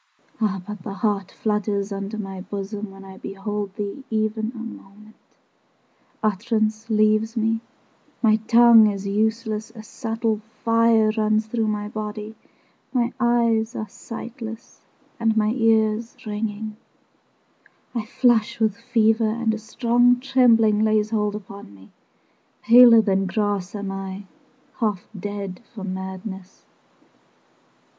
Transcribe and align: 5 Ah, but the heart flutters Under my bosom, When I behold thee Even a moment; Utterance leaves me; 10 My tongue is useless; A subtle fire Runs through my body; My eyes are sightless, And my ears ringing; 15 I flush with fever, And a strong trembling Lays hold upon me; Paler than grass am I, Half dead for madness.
5 0.39 0.49
Ah, 0.49 0.61
but 0.67 0.81
the 0.81 0.95
heart 0.95 1.31
flutters 1.31 1.91
Under 1.91 2.17
my 2.17 2.41
bosom, 2.41 2.89
When 2.89 3.05
I 3.05 3.19
behold 3.19 3.75
thee 3.75 4.03
Even 4.09 4.51
a 4.55 4.57
moment; 4.57 5.13
Utterance 6.23 6.89
leaves 6.89 7.37
me; 7.37 7.59
10 8.23 8.23
My 8.23 8.35
tongue 8.47 8.87
is 8.89 9.05
useless; 9.05 9.71
A 9.75 9.83
subtle 9.83 10.39
fire 10.65 11.11
Runs 11.15 11.45
through 11.45 11.67
my 11.67 11.87
body; 11.87 12.35
My 12.91 13.13
eyes 13.19 13.75
are 13.75 13.87
sightless, 13.87 14.81
And 15.19 15.37
my 15.37 15.49
ears 15.51 16.17
ringing; 16.25 16.77
15 17.93 18.01
I 18.01 18.05
flush 18.07 18.59
with 18.59 18.75
fever, 18.77 19.29
And 19.29 19.53
a 19.53 19.59
strong 19.59 20.19
trembling 20.19 20.83
Lays 20.83 21.11
hold 21.11 21.35
upon 21.35 21.75
me; 21.75 21.91
Paler 22.63 23.01
than 23.03 23.27
grass 23.27 23.75
am 23.75 23.91
I, 23.91 24.23
Half 24.79 25.07
dead 25.15 25.61
for 25.75 25.83
madness. 25.83 26.65